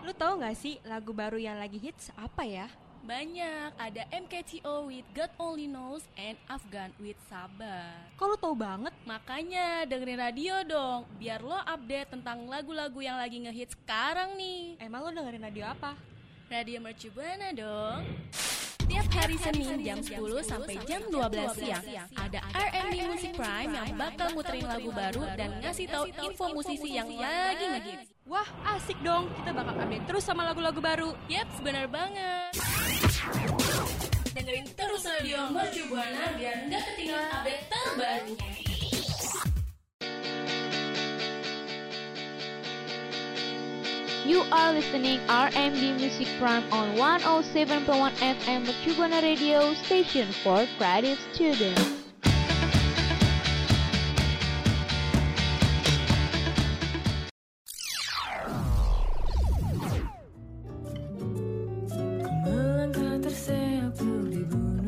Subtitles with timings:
[0.00, 2.66] Lu tahu nggak sih lagu baru yang lagi hits apa ya?
[3.00, 7.96] Banyak, ada MKTO with God Only Knows and Afghan with Sabar.
[8.20, 8.92] Kok lu tahu banget?
[9.08, 14.76] Makanya dengerin radio dong, biar lo update tentang lagu-lagu yang lagi ngehits sekarang nih.
[14.84, 15.96] Emang lu dengerin radio apa?
[16.52, 18.04] Radio Mercu Buana dong.
[18.90, 21.84] Tiap hari Senin jam 10 sampai jam 12 siang
[22.18, 27.06] ada R&B Music Prime yang bakal muterin lagu baru dan ngasih tahu info musisi yang
[27.06, 28.19] lagi ngehits.
[28.30, 28.46] Wah,
[28.78, 29.26] asik dong.
[29.42, 31.18] Kita bakal update terus sama lagu-lagu baru.
[31.26, 32.54] Yap, benar banget.
[34.30, 38.48] Dengerin terus radio Mercu Buana biar nggak ketinggalan update terbarunya.
[44.22, 47.82] You are listening RMD Music Prime on 107.1
[48.14, 51.99] FM Mercubuana Radio Station for Creative Students.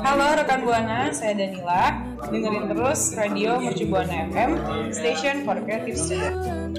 [0.03, 2.03] Halo rekan Buana, saya Danila.
[2.27, 4.51] Dengerin terus radio Mercu Buana FM,
[4.91, 6.75] station for creative student.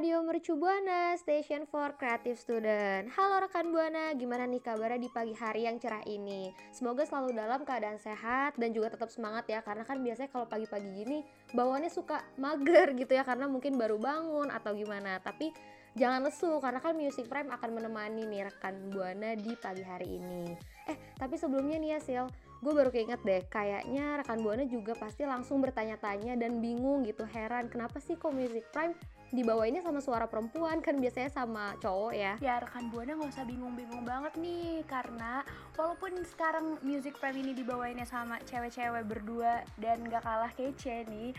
[0.00, 3.12] Radio Mercu Buana, Station for Creative Student.
[3.12, 6.56] Halo rekan Buana, gimana nih kabarnya di pagi hari yang cerah ini?
[6.72, 11.04] Semoga selalu dalam keadaan sehat dan juga tetap semangat ya, karena kan biasanya kalau pagi-pagi
[11.04, 11.20] gini
[11.52, 15.20] bawaannya suka mager gitu ya, karena mungkin baru bangun atau gimana.
[15.20, 15.52] Tapi
[15.92, 20.56] jangan lesu, karena kan Music Prime akan menemani nih rekan Buana di pagi hari ini.
[20.88, 22.24] Eh, tapi sebelumnya nih ya Sil,
[22.64, 27.68] gue baru keinget deh, kayaknya rekan Buana juga pasti langsung bertanya-tanya dan bingung gitu, heran
[27.68, 28.96] kenapa sih kok Music Prime
[29.30, 32.34] dibawainnya sama suara perempuan kan biasanya sama cowok ya.
[32.42, 35.46] Ya rekan buana nggak usah bingung-bingung banget nih karena
[35.78, 41.30] walaupun sekarang music prime ini dibawainnya sama cewek-cewek berdua dan gak kalah kece nih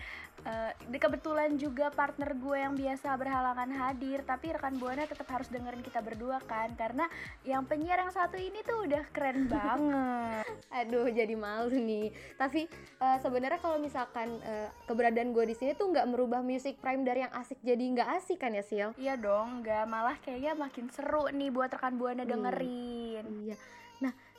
[0.47, 5.83] eh, kebetulan juga partner gue yang biasa berhalangan hadir tapi rekan buana tetap harus dengerin
[5.85, 7.05] kita berdua kan karena
[7.45, 10.47] yang penyiar yang satu ini tuh udah keren banget.
[10.71, 12.13] Aduh jadi malu nih.
[12.39, 12.65] Tapi
[12.97, 17.25] eh, sebenarnya kalau misalkan eh, keberadaan gue di sini tuh nggak merubah music prime dari
[17.27, 21.25] yang asik jadi nggak asik kan ya Sil Iya dong, nggak malah kayaknya makin seru
[21.33, 23.25] nih buat rekan buana dengerin.
[23.47, 23.55] Iya.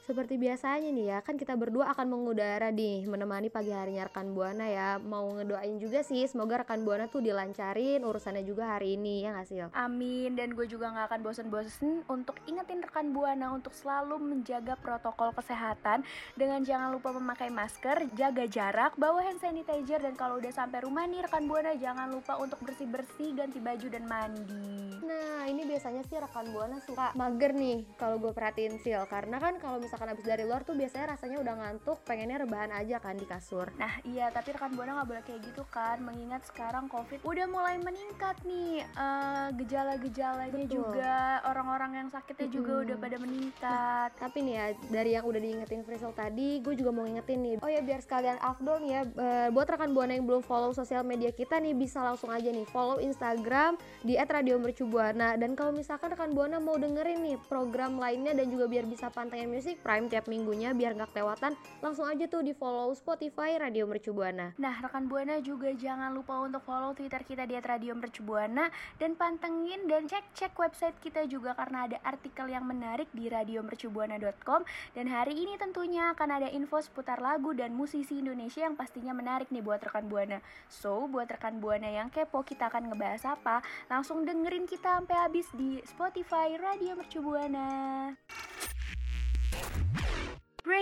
[0.02, 4.66] Seperti biasanya nih ya, kan kita berdua akan mengudara nih menemani pagi harinya rekan Buana
[4.66, 4.98] ya.
[4.98, 9.46] Mau ngedoain juga sih, semoga rekan Buana tuh dilancarin urusannya juga hari ini ya nggak
[9.46, 9.68] Sil?
[9.78, 15.30] Amin dan gue juga nggak akan bosen-bosen untuk ingetin rekan buana untuk selalu menjaga protokol
[15.38, 16.02] kesehatan
[16.34, 21.06] dengan jangan lupa memakai masker, jaga jarak, bawa hand sanitizer dan kalau udah sampai rumah
[21.06, 24.82] nih rekan buana jangan lupa untuk bersih-bersih, ganti baju dan mandi.
[25.02, 29.02] Nah, ini biasanya sih rekan Buana suka mager nih kalau gue perhatiin Sil.
[29.10, 32.96] Karena kan kalau misalkan habis dari luar tuh biasanya rasanya udah ngantuk, pengennya rebahan aja
[32.96, 33.68] kan di kasur.
[33.76, 37.76] Nah iya tapi rekan buana nggak boleh kayak gitu kan mengingat sekarang covid udah mulai
[37.76, 42.84] meningkat nih eh, gejala-gejalanya juga orang-orang yang sakitnya juga Mm-mm.
[42.88, 44.10] udah pada meningkat.
[44.16, 47.54] Tapi nih ya, dari yang udah diingetin Frisel tadi, gue juga mau ngingetin nih.
[47.60, 51.04] Oh ya biar sekalian afdol nih ya, eh, buat rekan Buana yang belum follow sosial
[51.04, 56.32] media kita nih bisa langsung aja nih follow Instagram di @radiomercubuana dan kalau misalkan rekan
[56.32, 60.70] Buana mau dengerin nih program lainnya dan juga biar bisa pantengin Music Prime tiap minggunya
[60.72, 64.54] biar nggak kelewatan, langsung aja tuh di follow Spotify Radio Mercubuana.
[64.56, 68.70] Nah, rekan Buana juga jangan lupa untuk follow Twitter kita di @radio mercubuana
[69.02, 74.62] dan pantengin dan cek-cek website kita juga karena ada artikel yang menarik di radiomercubuana.com
[74.94, 79.50] dan hari ini tentunya akan ada info seputar lagu dan musisi Indonesia yang pastinya menarik
[79.50, 80.38] nih buat rekan Buana.
[80.70, 83.60] So, buat rekan Buana yang kepo kita akan ngebahas apa,
[83.90, 88.14] langsung dengerin kita sampai habis di Spotify Radio Mercubuana.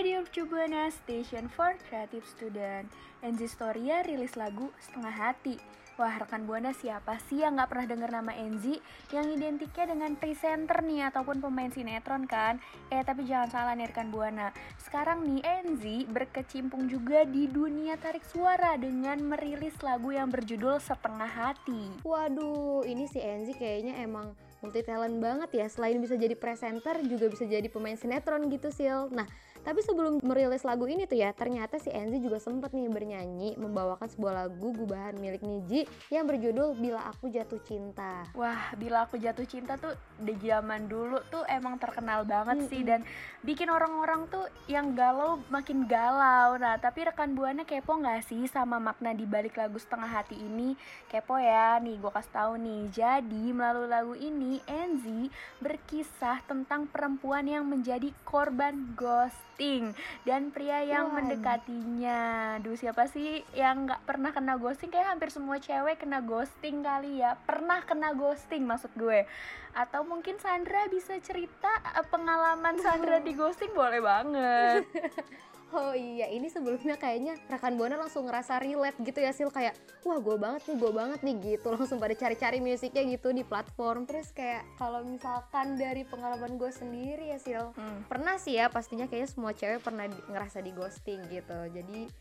[0.01, 2.87] Radio Mercubuana Station for Creative Student.
[3.21, 5.59] Enzi Storia rilis lagu Setengah Hati.
[5.99, 8.81] Wah, rekan Buana siapa sih yang nggak pernah dengar nama Enzi
[9.13, 12.57] yang identiknya dengan presenter nih ataupun pemain sinetron kan?
[12.89, 14.49] Eh, tapi jangan salah nih rekan Buana.
[14.81, 21.29] Sekarang nih Enzi berkecimpung juga di dunia tarik suara dengan merilis lagu yang berjudul Setengah
[21.29, 22.01] Hati.
[22.01, 25.67] Waduh, ini si Enzi kayaknya emang multi talent banget ya.
[25.67, 29.09] Selain bisa jadi presenter, juga bisa jadi pemain sinetron gitu, Sil.
[29.11, 29.25] Nah,
[29.61, 34.09] tapi sebelum merilis lagu ini tuh ya, ternyata si Enzi juga sempet nih bernyanyi membawakan
[34.09, 38.25] sebuah lagu gubahan milik Niji yang berjudul Bila Aku Jatuh Cinta.
[38.33, 43.05] Wah, bila aku jatuh cinta tuh di zaman dulu tuh emang terkenal banget sih dan
[43.45, 46.57] bikin orang-orang tuh yang galau makin galau.
[46.57, 50.73] Nah, tapi rekan buana kepo nggak sih sama makna di balik lagu setengah hati ini?
[51.11, 52.81] Kepo ya, nih gue kasih tahu nih.
[52.89, 55.29] Jadi melalui lagu ini Enzi
[55.61, 59.91] berkisah tentang perempuan yang menjadi korban ghosting ghosting
[60.23, 61.15] dan pria yang Waduh.
[61.19, 62.19] mendekatinya.
[62.63, 64.87] Duh, siapa sih yang nggak pernah kena ghosting?
[64.87, 67.35] Kayak hampir semua cewek kena ghosting kali ya.
[67.43, 69.27] Pernah kena ghosting maksud gue.
[69.75, 74.87] Atau mungkin Sandra bisa cerita eh, pengalaman Sandra di ghosting boleh banget.
[75.71, 79.71] Oh iya, ini sebelumnya kayaknya rekan Buana langsung ngerasa relate gitu ya Sil kayak
[80.03, 84.03] wah gue banget nih, gue banget nih gitu langsung pada cari-cari musiknya gitu di platform.
[84.03, 88.03] Terus kayak kalau misalkan dari pengalaman gue sendiri ya Sil, Hmm.
[88.11, 91.59] pernah sih ya pastinya kayaknya semua cewek pernah di- ngerasa di ghosting gitu.
[91.71, 92.11] Jadi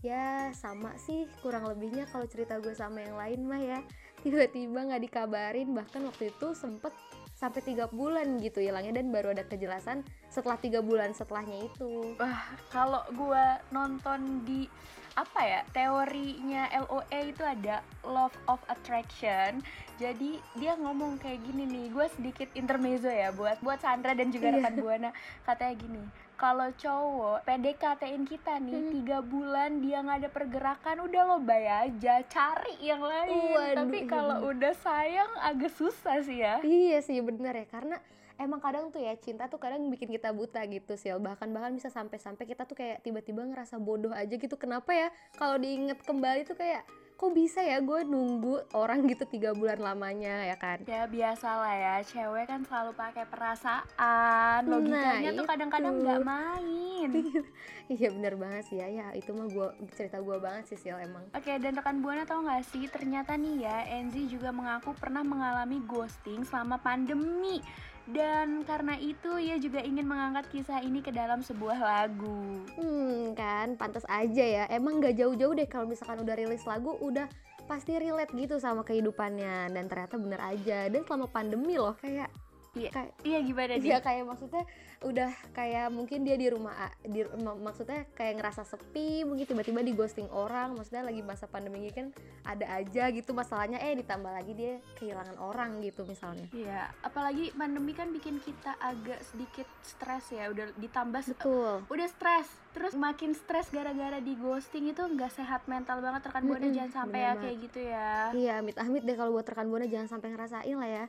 [0.00, 3.78] ya sama sih kurang lebihnya kalau cerita gue sama yang lain mah ya
[4.20, 6.92] tiba-tiba nggak dikabarin bahkan waktu itu sempet
[7.44, 10.00] sampai tiga bulan gitu hilangnya dan baru ada kejelasan
[10.32, 12.16] setelah tiga bulan setelahnya itu.
[12.16, 14.64] Wah, kalau gua nonton di
[15.14, 19.62] apa ya teorinya LOE itu ada love of attraction.
[19.94, 24.50] Jadi dia ngomong kayak gini nih gue sedikit intermezzo ya buat buat Sandra dan juga
[24.50, 24.58] Iya.
[24.58, 25.10] rekan buana
[25.46, 26.02] katanya gini
[26.34, 28.90] kalau cowok PDKT-in kita nih Hmm.
[28.90, 33.30] tiga bulan dia nggak ada pergerakan udah lo bay aja cari yang lain.
[33.30, 34.50] Waduh, tapi iya kalau bener.
[34.50, 36.58] udah sayang agak susah sih ya.
[36.60, 37.96] Iya sih bener ya karena
[38.34, 41.86] emang kadang tuh ya cinta tuh kadang bikin kita buta gitu sih bahkan bahkan bisa
[41.86, 44.54] sampai-sampai kita tuh kayak tiba-tiba ngerasa bodoh aja gitu.
[44.54, 45.08] Kenapa ya?
[45.34, 46.82] Kalau diinget kembali tuh kayak
[47.14, 51.72] kok bisa ya gue nunggu orang gitu tiga bulan lamanya ya kan Ya biasa lah
[51.72, 57.08] ya, cewek kan selalu pakai perasaan, logikanya Nah, tuh kadang-kadang nggak main.
[57.94, 61.22] iya bener banget sih ya ya itu mah gua cerita gua banget sih Sil emang
[61.30, 65.78] Oke, dan rekan Buana tau gak sih, ternyata nih ya, Enzi juga mengaku pernah mengalami
[65.82, 67.62] ghosting selama pandemi.
[68.04, 72.60] Dan karena itu, ia juga ingin mengangkat kisah ini ke dalam sebuah lagu.
[72.76, 73.80] Hmm kan?
[73.80, 74.64] Pantas aja ya.
[74.68, 77.24] Emang gak jauh-jauh deh kalau misalkan udah rilis lagu udah
[77.64, 79.72] pasti relate gitu sama kehidupannya.
[79.72, 80.92] Dan ternyata bener aja.
[80.92, 82.28] Dan selama pandemi loh kayak
[82.74, 82.90] Iya.
[82.90, 83.86] kayak Iya gimana nih?
[83.86, 84.64] Iya kayak maksudnya
[85.00, 89.92] udah kayak mungkin dia di rumah di mak- maksudnya kayak ngerasa sepi mungkin tiba-tiba di
[89.92, 92.08] ghosting orang maksudnya lagi masa pandemi ini kan
[92.42, 97.92] ada aja gitu masalahnya eh ditambah lagi dia kehilangan orang gitu misalnya Iya, apalagi pandemi
[97.92, 103.68] kan bikin kita agak sedikit stres ya, udah ditambah betul udah stres terus makin stres
[103.68, 107.42] gara-gara di ghosting itu nggak sehat mental banget rekan buana jangan sampai ya banget.
[107.44, 111.04] kayak gitu ya Iya, amit-amit deh kalau buat rekan buana jangan sampai ngerasain lah ya.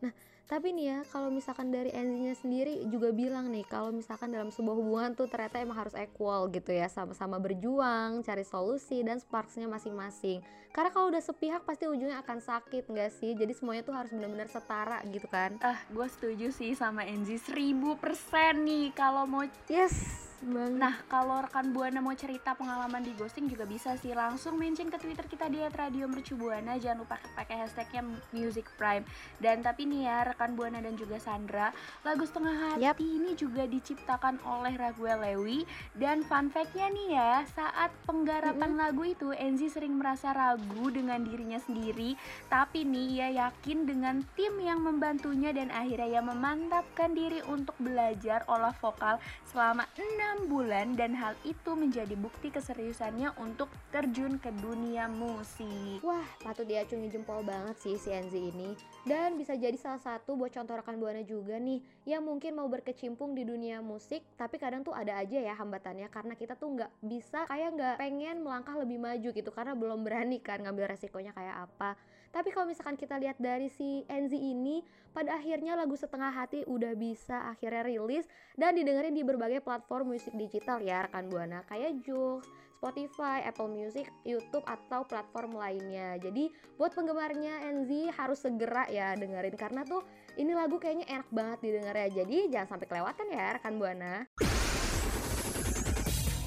[0.00, 0.12] Nah,
[0.44, 4.76] tapi nih ya, kalau misalkan dari Enzi-nya sendiri juga bilang nih, kalau misalkan dalam sebuah
[4.76, 10.44] hubungan tuh ternyata emang harus equal gitu ya, sama-sama berjuang, cari solusi dan sparksnya masing-masing.
[10.74, 13.32] Karena kalau udah sepihak pasti ujungnya akan sakit nggak sih?
[13.38, 15.54] Jadi semuanya tuh harus benar-benar setara gitu kan?
[15.62, 20.80] ah gue setuju sih sama Enzi seribu persen nih kalau mau Yes, banget.
[20.80, 24.98] Nah, kalau rekan Buana mau cerita pengalaman di ghosting juga bisa sih langsung mention ke
[25.00, 26.76] Twitter kita di @radio mercubuana.
[26.76, 29.04] Jangan lupa pakai hashtagnya Music Prime.
[29.40, 31.72] Dan tapi nih ya rekan Buana dan juga Sandra,
[32.04, 33.00] lagu Setengah Hati Yap.
[33.00, 35.64] ini juga diciptakan oleh Raguel Lewi.
[35.96, 41.58] Dan fun fact-nya nih ya, saat penggarapan lagu itu Enzi sering merasa ragu dengan dirinya
[41.60, 42.16] sendiri.
[42.52, 48.42] Tapi nih ia yakin dengan tim yang membantunya dan akhirnya ia memantapkan diri untuk belajar
[48.50, 49.18] olah vokal
[49.48, 49.86] selama
[50.34, 56.02] enam bulan dan hal itu menjadi bukti keseriusannya untuk terjun ke dunia musik.
[56.02, 58.74] Wah, patut diacungi jempol banget sih si Enzi ini.
[59.06, 63.38] Dan bisa jadi salah satu buat contoh rekan Buana juga nih, yang mungkin mau berkecimpung
[63.38, 67.46] di dunia musik, tapi kadang tuh ada aja ya hambatannya karena kita tuh nggak bisa
[67.46, 71.94] kayak nggak pengen melangkah lebih maju gitu karena belum berani kan ngambil resikonya kayak apa.
[72.34, 74.82] Tapi kalau misalkan kita lihat dari si Enzi ini,
[75.14, 78.26] pada akhirnya lagu Setengah Hati udah bisa akhirnya rilis
[78.58, 82.42] dan didengerin di berbagai platform musik digital ya rekan Buana kayak Joox,
[82.82, 86.18] Spotify, Apple Music, YouTube atau platform lainnya.
[86.18, 90.02] Jadi buat penggemarnya Enzi harus segera ya dengerin karena tuh
[90.34, 92.08] ini lagu kayaknya enak banget didengar ya.
[92.10, 94.26] Jadi jangan sampai kelewatan ya rekan Buana.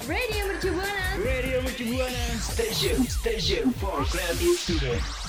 [0.03, 1.07] Radio Mercu Buana.
[1.23, 5.26] Radio Mercu Buana Station Station for Creative Student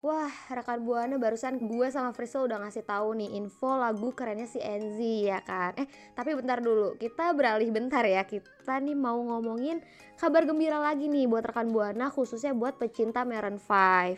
[0.00, 4.56] Wah, rekan Buana barusan gue sama Frisel udah ngasih tahu nih info lagu kerennya si
[4.56, 5.76] Enzi ya kan.
[5.76, 5.84] Eh,
[6.16, 6.96] tapi bentar dulu.
[6.96, 8.24] Kita beralih bentar ya.
[8.24, 9.84] Kita nih mau ngomongin
[10.16, 14.16] kabar gembira lagi nih buat rekan Buana khususnya buat pecinta Maroon 5.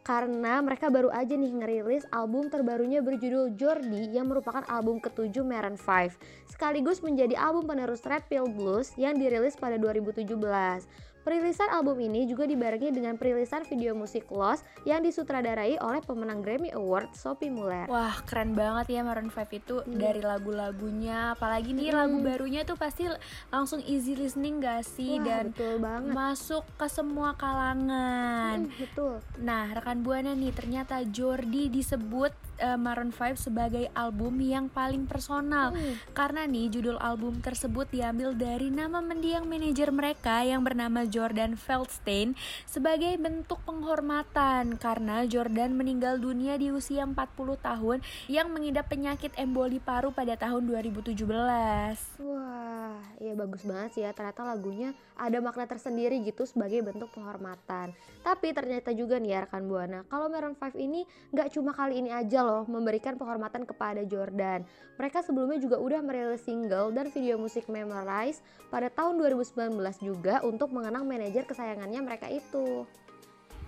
[0.00, 5.76] Karena mereka baru aja nih ngerilis album terbarunya berjudul Jordi yang merupakan album ketujuh Maroon
[5.76, 6.16] 5
[6.48, 10.24] sekaligus menjadi album penerus Red Pill Blues yang dirilis pada 2017.
[11.28, 16.72] Perilisan album ini juga dibarengi dengan perilisan video musik Lost yang disutradarai oleh pemenang Grammy
[16.72, 17.84] Award Sophie Muller.
[17.84, 20.08] Wah, keren banget ya Maroon 5 itu Iya.
[20.08, 22.00] dari lagu-lagunya, apalagi nih Mm.
[22.00, 23.04] lagu barunya tuh pasti
[23.46, 26.12] langsung easy listening gak sih Wah, dan betul banget.
[26.16, 28.64] masuk ke semua kalangan.
[28.64, 29.20] Hmm, betul.
[29.38, 35.70] Nah, rekan Buana nih ternyata Jordi disebut uh, Maroon 5 sebagai album yang paling personal
[35.70, 35.94] Hmm.
[36.16, 42.34] karena nih judul album tersebut diambil dari nama mendiang manajer mereka yang bernama Jordan Feldstein
[42.64, 47.14] sebagai bentuk penghormatan karena Jordan meninggal dunia di usia 40
[47.58, 51.14] tahun yang mengidap penyakit emboli paru pada tahun 2017.
[52.22, 54.10] Wah, iya bagus banget sih ya.
[54.16, 57.92] Ternyata lagunya ada makna tersendiri gitu sebagai bentuk penghormatan.
[58.22, 62.10] Tapi ternyata juga nih ya rekan Buana, kalau Maroon 5 ini nggak cuma kali ini
[62.10, 64.64] aja loh memberikan penghormatan kepada Jordan.
[64.96, 68.40] Mereka sebelumnya juga udah merilis single dan video musik Memorize
[68.72, 72.88] pada tahun 2019 juga untuk mengenang manajer kesayangannya mereka itu.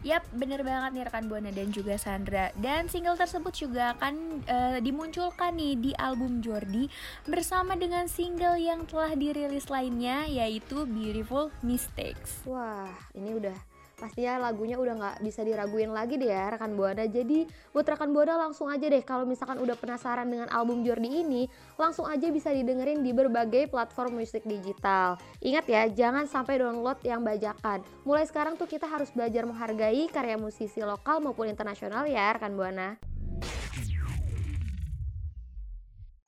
[0.01, 2.49] Yap, bener banget nih rekan Buana dan juga Sandra.
[2.57, 6.89] Dan single tersebut juga akan eh, dimunculkan nih di album Jordi
[7.29, 12.49] bersama dengan single yang telah dirilis lainnya yaitu Beautiful Mistakes.
[12.49, 13.70] Wah, ini udah
[14.00, 17.04] pastinya lagunya udah nggak bisa diraguin lagi deh ya rekan buana.
[17.04, 17.45] Jadi
[17.76, 21.45] buat rekan buana langsung aja deh kalau misalkan udah penasaran dengan album Jordi ini,
[21.76, 25.21] langsung aja bisa didengerin di berbagai platform musik digital.
[25.45, 27.85] Ingat ya, jangan sampai download yang bajakan.
[28.09, 33.10] Mulai sekarang tuh kita harus belajar menghargai karya musisi lokal maupun internasional ya rekan buana.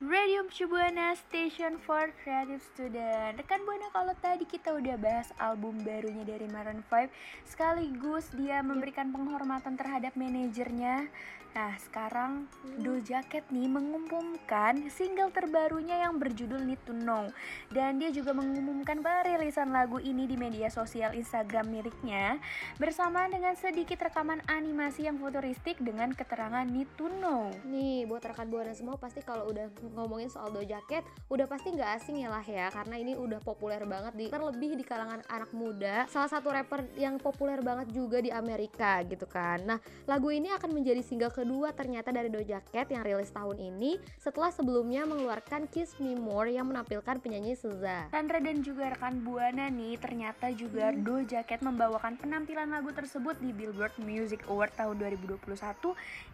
[0.02, 3.38] Radio Buana Station for Creative Student.
[3.38, 7.06] Rekan Buana kalau tadi kita udah bahas album barunya dari Maroon 5
[7.47, 11.06] Sekaligus dia memberikan penghormatan terhadap manajernya
[11.52, 12.49] Nah sekarang
[12.80, 17.28] Doja Cat nih mengumumkan single terbarunya yang berjudul Need to Know.
[17.68, 22.40] Dan dia juga mengumumkan perilisan lagu ini di media sosial Instagram miliknya
[22.80, 27.52] Bersama dengan sedikit rekaman animasi yang futuristik dengan keterangan Need to Know.
[27.68, 32.00] Nih buat rekan buana semua pasti kalau udah ngomongin soal Doja Cat udah pasti nggak
[32.00, 36.09] asing ya lah ya karena ini udah populer banget di terlebih di kalangan anak muda.
[36.09, 39.61] Salah satu rapper yang populer banget juga di Amerika gitu kan.
[39.68, 39.78] Nah
[40.09, 44.54] lagu ini akan menjadi single kedua ternyata dari Doja Cat yang rilis tahun ini setelah
[44.54, 49.99] sebelumnya mengeluarkan Kiss Me More yang menampilkan penyanyi SZA Sandra dan juga rekan Buana nih
[49.99, 55.42] ternyata juga Doja Cat membawakan penampilan lagu tersebut di Billboard Music Award tahun 2021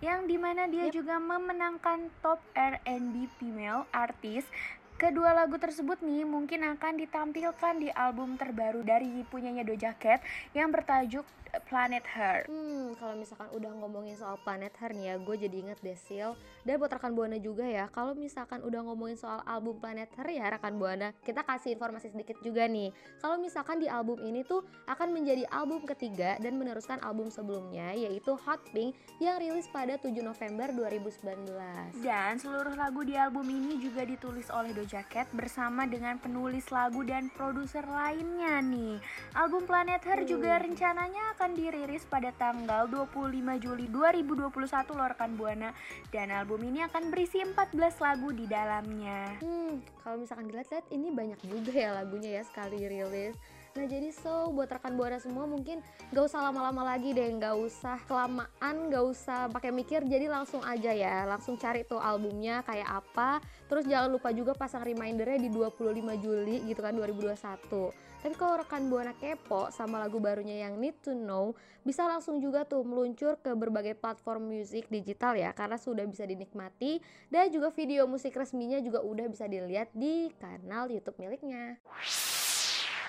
[0.04, 4.52] yang di mana dia juga memenangkan top R&B female artist
[4.98, 10.18] Kedua lagu tersebut nih mungkin akan ditampilkan di album terbaru dari punyanya Doja Cat
[10.58, 11.22] yang bertajuk
[11.68, 12.44] Planet Her.
[12.48, 16.32] Hmm, kalau misalkan udah ngomongin soal planet Her nih ya, gue jadi inget deh Sil.
[16.64, 20.44] Dan buat rekan Buana juga ya, kalau misalkan udah ngomongin soal album Planet Her ya
[20.52, 22.92] rekan Buana, kita kasih informasi sedikit juga nih.
[23.24, 28.36] Kalau misalkan di album ini tuh akan menjadi album ketiga dan meneruskan album sebelumnya yaitu
[28.44, 32.04] Hot Pink yang rilis pada 7 November 2019.
[32.04, 37.00] Dan seluruh lagu di album ini juga ditulis oleh Doja Cat bersama dengan penulis lagu
[37.06, 39.00] dan produser lainnya nih.
[39.38, 44.58] Album Planet Her juga rencananya akan dirilis pada tanggal 25 Juli 2021
[44.90, 45.70] loh rekan Buana.
[46.10, 49.38] Dan album ini akan berisi 14 lagu di dalamnya.
[49.38, 53.38] Hmm, kalau misalkan dilihat-lihat ini banyak juga ya lagunya ya sekali rilis.
[53.78, 55.78] Nah jadi so buat rekan buana semua mungkin
[56.10, 60.90] gak usah lama-lama lagi deh, gak usah kelamaan, gak usah pakai mikir, jadi langsung aja
[60.90, 63.38] ya, langsung cari tuh albumnya kayak apa.
[63.70, 67.94] Terus jangan lupa juga pasang remindernya di 25 Juli gitu kan 2021.
[68.18, 71.54] Tapi kalau rekan buana kepo sama lagu barunya yang Need to Know,
[71.86, 76.98] bisa langsung juga tuh meluncur ke berbagai platform musik digital ya, karena sudah bisa dinikmati
[77.30, 81.78] dan juga video musik resminya juga udah bisa dilihat di kanal YouTube miliknya.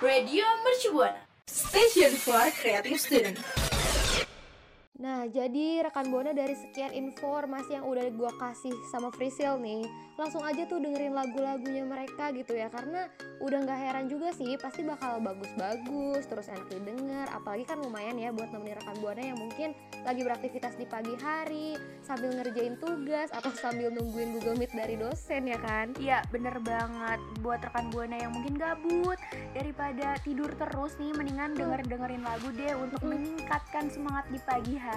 [0.01, 1.17] Radio Mercubuana.
[1.45, 3.68] Station for Creative Student
[4.99, 9.87] Nah, jadi rekan Buana dari sekian informasi yang udah gua kasih sama Frisil nih,
[10.19, 13.07] langsung aja tuh dengerin lagu-lagunya mereka gitu ya, karena
[13.39, 18.35] udah nggak heran juga sih, pasti bakal bagus-bagus, terus enak didengar, apalagi kan lumayan ya
[18.35, 19.71] buat nemenin rekan Buana yang mungkin
[20.03, 25.47] lagi beraktivitas di pagi hari, sambil ngerjain tugas atau sambil nungguin Google Meet dari dosen
[25.47, 25.95] ya kan?
[25.95, 27.23] Iya bener banget.
[27.39, 29.15] Buat rekan Buana yang mungkin gabut
[29.55, 34.88] Daripada tidur terus nih Mendingan denger-dengerin lagu deh Untuk meningkatkan semangat di pagi hari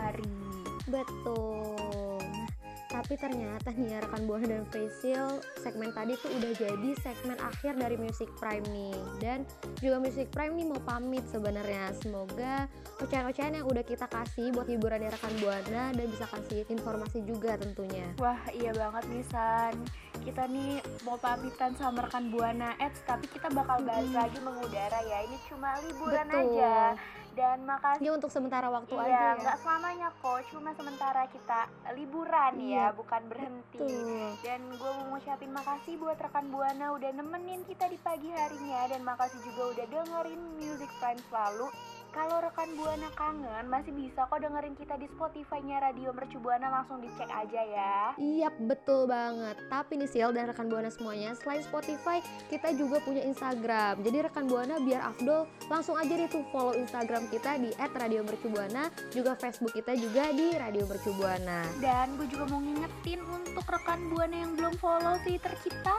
[0.87, 2.21] Betul.
[2.21, 2.49] Nah,
[2.93, 7.81] tapi ternyata nih ya rekan buana dan Facial segmen tadi tuh udah jadi segmen akhir
[7.81, 8.97] dari Music Prime nih.
[9.17, 9.49] Dan
[9.81, 11.97] juga Music Prime nih mau pamit sebenarnya.
[12.05, 12.69] Semoga
[13.01, 18.13] ocehan-ocehan yang udah kita kasih buat hiburan rekan buana dan bisa kasih informasi juga tentunya.
[18.21, 19.75] Wah iya banget nih San
[20.23, 25.27] Kita nih mau pamitan sama rekan Buana Eds Tapi kita bakal balik lagi mengudara ya
[25.27, 26.63] Ini cuma liburan Betul.
[26.63, 26.95] aja
[27.33, 29.41] Dan makasih Ini untuk sementara waktu aja Iya, ya.
[29.41, 31.61] nggak selamanya kok, cuma sementara kita
[31.97, 33.81] liburan Iya, ya, bukan berhenti.
[33.81, 34.37] Betul.
[34.45, 39.01] Dan gue mau ngucapin makasih buat rekan Buana udah nemenin kita di pagi harinya dan
[39.01, 41.73] makasih juga udah dengerin Music Prime selalu.
[42.13, 47.01] Kalau rekan Buana kangen, masih bisa kok dengerin kita di Spotify-nya Radio Mercu Buana langsung
[47.01, 48.13] dicek aja ya.
[48.21, 49.57] Iya betul banget.
[49.73, 52.21] Tapi nih Sil dan rekan Buana semuanya, selain Spotify,
[52.53, 54.05] kita juga punya Instagram.
[54.05, 59.33] Jadi rekan Buana biar afdol, langsung aja nih tuh follow Instagram kita di @radiomercubuana, juga
[59.33, 61.65] Facebook kita juga di Radio Mercubuana.
[61.81, 65.97] Dan gue juga mau ngingetin untuk rekan Buana yang belum follow Twitter kita,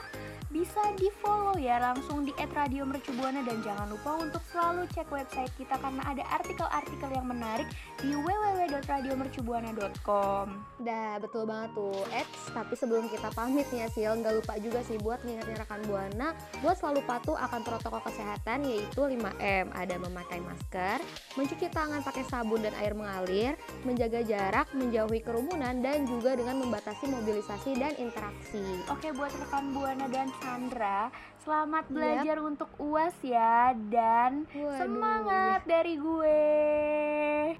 [0.53, 5.73] bisa di follow ya langsung di @radiomercubuana dan jangan lupa untuk selalu cek website kita
[5.81, 7.65] karena ada artikel-artikel yang menarik
[7.97, 10.45] di www.radiomercubuana.com.
[10.85, 12.05] Dah betul banget tuh.
[12.13, 15.81] Eits, tapi sebelum kita pamit nih ya Sil, nggak lupa juga sih buat ngingetin rekan
[15.89, 19.73] Buana buat selalu patuh akan protokol kesehatan yaitu 5M.
[19.73, 21.01] Ada memakai masker,
[21.33, 27.09] mencuci tangan pakai sabun dan air mengalir, menjaga jarak, menjauhi kerumunan dan juga dengan membatasi
[27.09, 28.61] mobilisasi dan interaksi.
[28.93, 31.07] Oke buat rekan Buana dan Sandra,
[31.39, 34.75] selamat belajar untuk UAS ya dan Waduh.
[34.75, 36.43] semangat dari gue.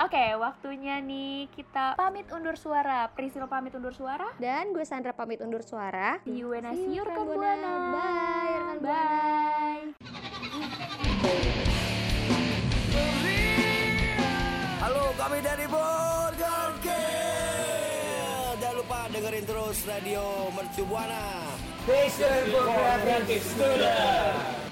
[0.04, 3.08] Oke, waktunya nih kita pamit undur suara.
[3.16, 4.28] Prisil pamit undur suara.
[4.36, 6.20] Dan gue Sandra pamit undur suara.
[6.28, 7.24] See you when I See you, rekan.
[7.24, 7.72] Buana.
[7.96, 8.84] Bye, rekan Buana.
[8.84, 9.88] Bye.
[14.84, 18.54] Halo, kami dari Burger King.
[18.60, 21.24] Jangan lupa dengerin terus radio Mercu Buana.
[21.84, 24.64] Station for Creative Student.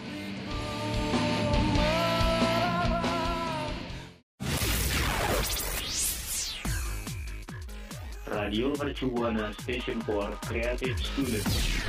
[8.27, 11.80] Radio Mercu Buana Station for Creative Students.